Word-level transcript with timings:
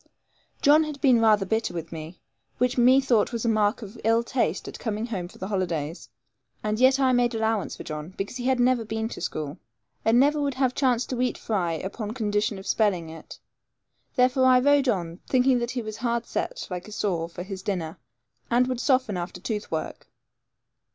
John 0.63 0.83
had 0.85 0.99
been 0.99 1.21
rather 1.21 1.45
bitter 1.45 1.75
with 1.75 1.91
me, 1.91 2.19
which 2.57 2.75
methought 2.75 3.31
was 3.31 3.45
a 3.45 3.47
mark 3.47 3.83
of 3.83 4.01
ill 4.03 4.23
taste 4.23 4.67
at 4.67 4.79
coming 4.79 5.05
home 5.05 5.27
for 5.27 5.37
the 5.37 5.49
holidays; 5.49 6.09
and 6.63 6.79
yet 6.79 6.99
I 6.99 7.11
made 7.11 7.35
allowance 7.35 7.77
for 7.77 7.83
John, 7.83 8.15
because 8.17 8.37
he 8.37 8.45
had 8.45 8.59
never 8.59 8.83
been 8.83 9.05
at 9.05 9.21
school, 9.21 9.59
and 10.03 10.19
never 10.19 10.41
would 10.41 10.55
have 10.55 10.73
chance 10.73 11.05
to 11.05 11.21
eat 11.21 11.37
fry 11.37 11.73
upon 11.73 12.15
condition 12.15 12.57
of 12.57 12.65
spelling 12.65 13.09
it; 13.11 13.37
therefore 14.15 14.45
I 14.45 14.59
rode 14.59 14.89
on, 14.89 15.19
thinking 15.29 15.59
that 15.59 15.69
he 15.69 15.83
was 15.83 15.97
hard 15.97 16.25
set, 16.25 16.67
like 16.71 16.87
a 16.87 16.91
saw, 16.91 17.27
for 17.27 17.43
his 17.43 17.61
dinner, 17.61 17.99
and 18.49 18.65
would 18.65 18.79
soften 18.79 19.17
after 19.17 19.39
tooth 19.39 19.69
work. 19.69 20.07